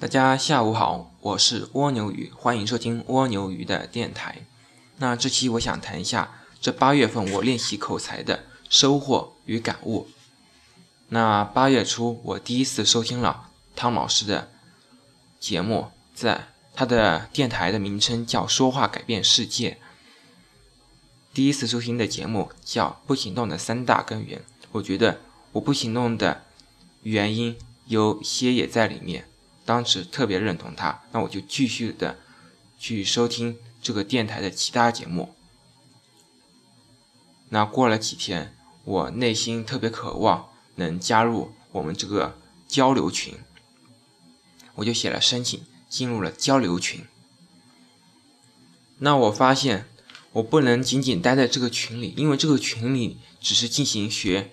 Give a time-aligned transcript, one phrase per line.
[0.00, 4.46] 大家下午好，我是蜗牛鱼，欢迎收听蜗牛鱼的电台。
[4.96, 10.08] 那这期我想谈一下这八月份我练习口才的收获与感悟。
[11.08, 14.50] 那八月初我第一次收听了汤老师的
[15.38, 19.76] 节目，在他的电台的名称叫“说话改变世界”。
[21.34, 24.38] 第一次收听的节目叫《不行动的三大根源》，
[24.72, 25.20] 我觉得
[25.52, 26.44] 我不行动的
[27.02, 27.54] 原因
[27.84, 29.26] 有些也在里面。
[29.64, 32.18] 当时特别认同他，那我就继续的
[32.78, 35.34] 去收听这个电台的其他节目。
[37.50, 43.34] 那过了几天，我内心特别渴望能加入我们这个交流群，
[44.76, 47.04] 我就写了申请，进入了交流群。
[48.98, 49.86] 那我发现
[50.32, 54.52] 我不能仅仅待在这个群里，因为这个群里只是进行学，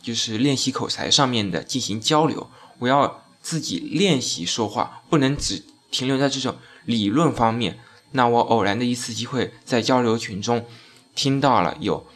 [0.00, 3.23] 就是练习口才上面的进行交流，我要。
[3.44, 7.78] 自己练习说话，不能只停留在这种理论方面。
[8.12, 10.66] 那我偶然的一次机会，在交流群中
[11.14, 12.06] 听到了有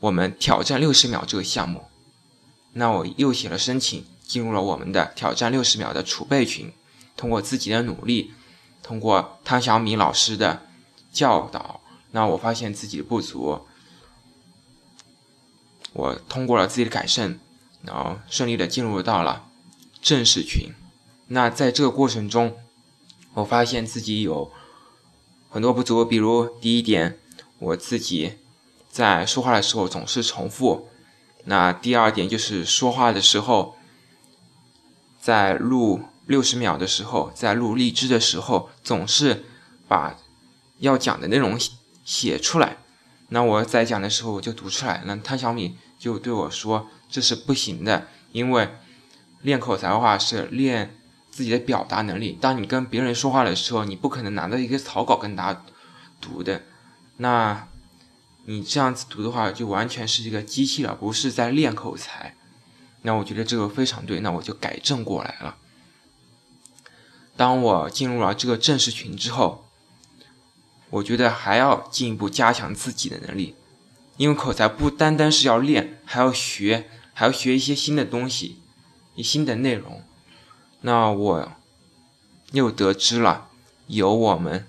[0.00, 1.86] 我们挑战六十秒这个项目，
[2.74, 6.70] 那我又写了申请，进入了我们的挑战六十秒的储备群。
[7.16, 8.34] 通过自己的努力，
[8.82, 10.66] 通过汤小米老师的
[11.10, 13.66] 教导，那我发现自己的不足，
[15.94, 17.40] 我通过了自己的改正，
[17.82, 19.46] 然后顺利的进入到了。
[20.04, 20.74] 正式群，
[21.28, 22.58] 那在这个过程中，
[23.32, 24.52] 我发现自己有
[25.48, 27.18] 很多不足，比如第一点，
[27.58, 28.34] 我自己
[28.90, 30.90] 在说话的时候总是重复；
[31.46, 33.76] 那第二点就是说话的时候，
[35.18, 39.46] 在录六十秒的时候，在录荔枝的时候，总是
[39.88, 40.18] 把
[40.80, 41.58] 要讲的内容
[42.04, 42.76] 写出来。
[43.30, 48.68] 那我在讲的时候我就读出来，那汤小米就对我说这是不行的，因为。
[49.44, 50.96] 练口才的话是练
[51.30, 52.36] 自己的表达能力。
[52.40, 55.62] 当你跟别人说话的时候，你不可能拿到一个草稿跟大家
[56.18, 56.62] 读的，
[57.18, 57.68] 那
[58.46, 62.34] 你这样子读的话，就完全是一个机器了，不是在练口才。
[63.02, 65.56] 那我觉得这个非常对，那我就改正过来了。
[67.36, 69.66] 当我进入了这个正式群之后，
[70.88, 73.54] 我觉得还要进一步加强自己的能力，
[74.16, 78.62] 因为口才不单单是要练，还要学，还要学一些新的东西。
[79.14, 80.02] 一新的内容，
[80.80, 81.52] 那我
[82.52, 83.48] 又得知了
[83.86, 84.66] 有我们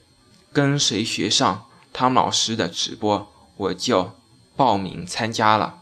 [0.54, 4.12] 跟谁学上汤老师的直播，我就
[4.56, 5.82] 报名参加了。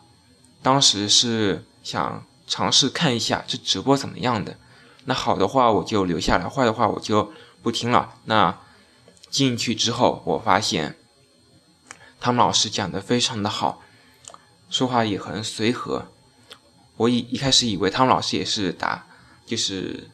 [0.62, 4.58] 当时是想尝试看一下这直播怎么样的，
[5.06, 7.32] 那好的话我就留下来，坏的话我就
[7.62, 8.16] 不听了。
[8.26, 8.58] 那
[9.30, 10.98] 进去之后，我发现
[12.22, 13.82] 汤老师讲的非常的好，
[14.70, 16.08] 说话也很随和。
[16.98, 19.06] 我一一开始以为汤老师也是打，
[19.46, 20.10] 就是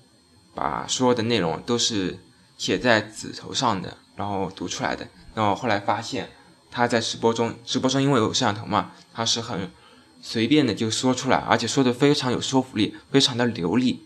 [0.55, 2.19] 把所有的内容都是
[2.57, 5.07] 写在纸头上的，然后读出来的。
[5.35, 6.29] 然后后来发现
[6.71, 9.71] 他在直播中，直播中因为有摄像头嘛，他是很
[10.21, 14.05] 随便的就说出来，而且说的非常有说服力，非常的流利。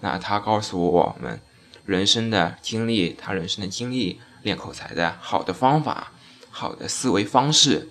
[0.00, 1.40] 那他告诉我们
[1.86, 6.12] 人生的经历，他人生的经历练口才的好的方法，
[6.50, 7.88] 好的思维方式。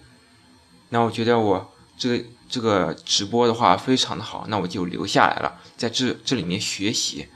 [0.89, 2.25] 那我觉得我这个。
[2.49, 7.27] 这个直播的话非常的好，那我就留下来了，在这这里面学习。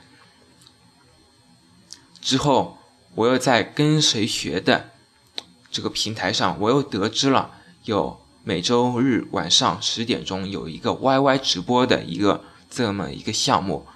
[2.22, 2.78] 之后
[3.16, 4.92] 我又在跟谁学的
[5.72, 7.50] 这个平台上，我又得知了
[7.82, 13.88] 有每周日晚上十点钟有一个 YY 直播的一个这么一个项目，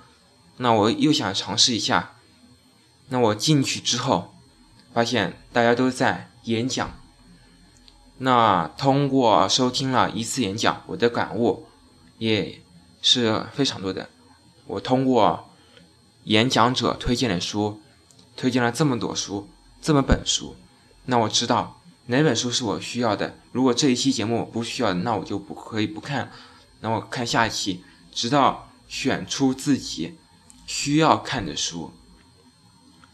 [0.56, 2.17] 那我又想尝试一下。
[3.11, 4.34] 那我进去之后，
[4.93, 6.99] 发现大家都在演讲。
[8.25, 11.66] 那通过收听了一次演讲，我的感悟
[12.19, 12.60] 也
[13.00, 14.09] 是非常多的。
[14.65, 15.50] 我通过
[16.25, 17.81] 演讲者推荐的书，
[18.37, 19.49] 推荐了这么多书，
[19.81, 20.55] 这么本书，
[21.06, 23.37] 那我知道哪本书是我需要的。
[23.50, 26.31] 如果这一期节目我不需要，那我就不可以不看，
[26.78, 30.16] 那我看下一期，直到选出自己
[30.65, 31.93] 需要看的书。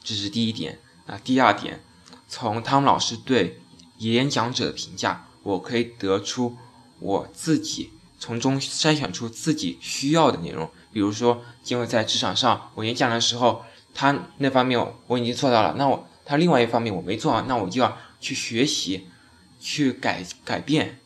[0.05, 0.79] 这是第一点。
[1.07, 1.83] 那第二点，
[2.29, 3.63] 从汤老师对。
[3.99, 6.57] 演讲者的评价，我可以得出
[7.01, 10.71] 我自己从中筛选出自己需要的内容。
[10.93, 13.65] 比如说，因为在职场上，我演讲的时候，
[13.95, 19.09] 他那方面我已经做到了，那我他另外一方面我没做好，那我就要去学习，
[19.61, 20.99] 去改改变。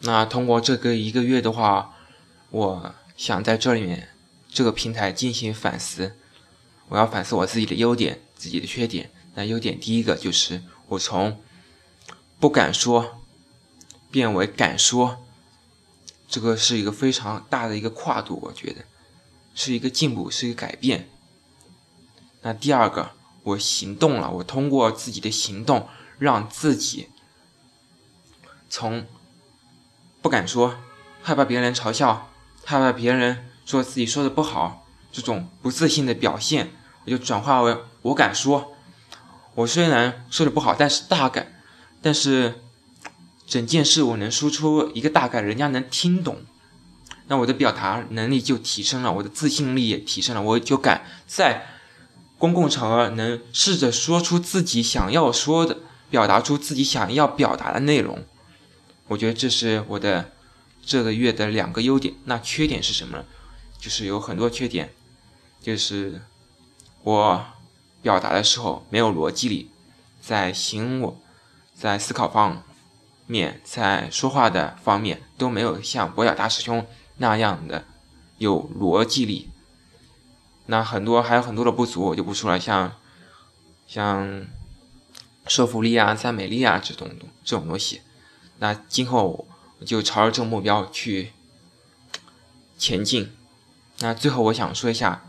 [0.00, 1.94] 那通过这个一个月的话，
[2.50, 4.08] 我想在这里面
[4.48, 6.16] 这个平台进行反思，
[6.88, 8.20] 我要反思我自己的优点。
[8.40, 11.38] 自己的缺点，那优点第一个就是我从
[12.38, 13.20] 不敢说
[14.10, 15.18] 变为敢说，
[16.26, 18.86] 这个是一个非常大的一个跨度，我觉得
[19.54, 21.10] 是一个进步，是一个改变。
[22.40, 23.10] 那第二个，
[23.42, 25.86] 我行动了，我通过自己的行动，
[26.18, 27.10] 让自己
[28.70, 29.06] 从
[30.22, 30.78] 不敢说、
[31.20, 32.32] 害怕别人嘲笑、
[32.64, 36.70] 害怕别人说自己说的不好这种不自信的表现，
[37.04, 38.76] 我就转化为我敢说。
[39.54, 41.60] 我虽然说的不好，但是大概，
[42.00, 42.60] 但是
[43.46, 46.38] 整件事我能说出一个大概，人家能听懂，
[47.26, 51.66] 那我的表达能力就提升了，我的自信力也提升了，我就敢在
[52.38, 58.24] 公共场合能试着说出自己想要说的，表达出自己想要表达的内容。
[59.08, 60.30] 我觉得这是我的
[60.86, 62.14] 这个月的两个优点。
[62.24, 63.24] 那缺点是什么呢？
[63.78, 64.94] 就是有很多缺点，
[65.60, 66.22] 就是
[67.02, 67.46] 我。
[68.02, 69.70] 表达的时候没有逻辑力，
[70.22, 71.20] 在行我，
[71.74, 72.62] 在思考方
[73.26, 76.86] 面，在说话的方面都没有像博雅大师兄
[77.18, 77.84] 那样的
[78.38, 79.50] 有逻辑力。
[80.64, 82.96] 那很多还有很多的不足，我就不说了，像
[83.86, 84.46] 像
[85.46, 87.10] 说服力啊、赞美力啊这种
[87.44, 88.00] 这种东西。
[88.60, 89.46] 那今后
[89.84, 91.32] 就朝着这个目标去
[92.78, 93.30] 前进。
[93.98, 95.22] 那最后我想说一下。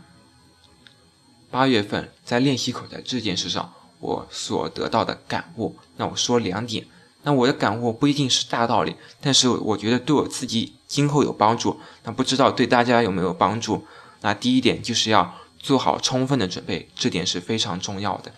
[1.52, 6.86] 八月份在练习口才这件事上，我所得到的感悟，那我说两点。
[7.24, 11.78] 那我的感悟不一定是大道理，但是我觉得对我自己今后有帮助。
[12.04, 13.86] 那不知道对大家有没有帮助？
[14.22, 18.32] 那第一点就是要做好充分的准备，这点是非常重要的。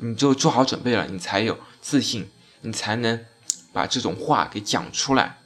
[0.00, 2.28] 你就做好准备了，你才有自信，
[2.60, 3.24] 你才能
[3.72, 5.38] 把这种话给讲出来。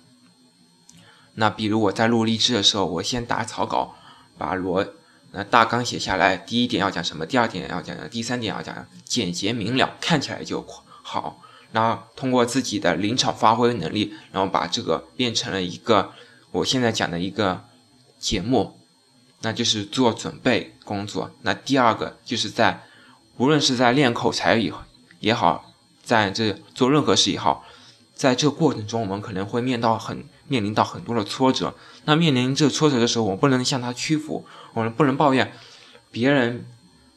[1.35, 3.95] 那比如我在录励志的时候，我先打草稿，
[4.37, 4.89] 把逻。
[5.31, 10.67] 那大纲写下来，第一点要讲什么，第二点要讲什么，第三点要讲简洁明了，看起来就
[11.03, 11.41] 好。
[11.71, 16.13] 然后通过自己的临场发挥能力，然后把这个变成了一个
[16.51, 17.63] 我现在讲的一个
[18.19, 18.79] 节目，
[19.43, 21.31] 那就是做准备工作。
[21.43, 22.83] 那第二个就是在
[23.37, 24.73] 无论是在练口才也
[25.21, 25.73] 也好，
[26.03, 27.67] 在这做任何事也好，
[28.15, 30.25] 在这个过程中，我们可能会面到很。
[30.49, 31.75] 面临到很多的挫折，
[32.05, 35.53] 那面临这挫折的时候，我不能向他屈服，我们不能抱怨
[36.11, 36.67] 别人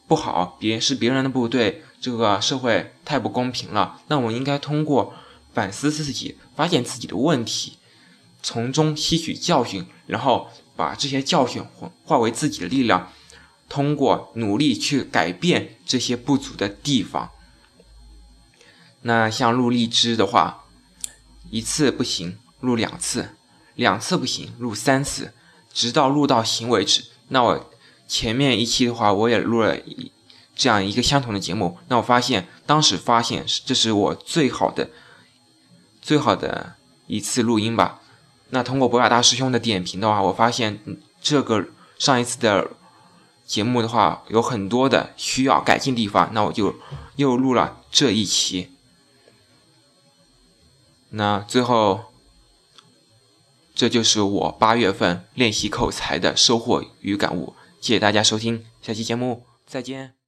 [0.06, 4.00] 不好，别是别人的不对，这个社会太不公平了。
[4.08, 5.14] 那我们应该通过
[5.54, 7.78] 反思自己，发现自己的问题，
[8.42, 11.64] 从中吸取教训，然后把这些教训
[12.04, 13.10] 化为自己的力量，
[13.68, 17.30] 通过努力去改变这些不足的地方。
[19.02, 20.64] 那像录荔枝的话，
[21.50, 22.38] 一次不行。
[22.62, 23.34] 录两次，
[23.74, 25.34] 两次不行，录三次，
[25.72, 27.04] 直到录到行为止。
[27.28, 27.70] 那我
[28.06, 30.12] 前面一期的话，我也录了一
[30.54, 31.76] 这样一个相同的节目。
[31.88, 34.90] 那我发现，当时发现这是我最好的、
[36.00, 36.76] 最好的
[37.08, 38.00] 一次录音吧。
[38.50, 40.78] 那通过博雅大师兄的点评的话，我发现
[41.20, 41.66] 这个
[41.98, 42.70] 上一次的
[43.44, 46.30] 节目的话，有很多的需要改进地方。
[46.32, 46.76] 那我就
[47.16, 48.70] 又录了这一期。
[51.10, 52.11] 那最后。
[53.82, 60.12] 这就是我八月份练习口才的收获与感悟，谢谢大家收听，下期节目再见。